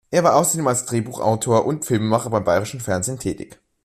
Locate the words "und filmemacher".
1.67-2.31